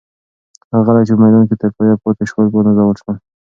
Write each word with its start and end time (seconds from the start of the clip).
هغه 0.71 0.83
خلک 0.87 1.03
چې 1.07 1.13
په 1.15 1.21
میدان 1.23 1.43
کې 1.49 1.55
تر 1.61 1.69
پایه 1.75 1.95
پاتې 2.03 2.23
شول، 2.29 2.45
ونازول 2.49 2.95
شول. 3.01 3.15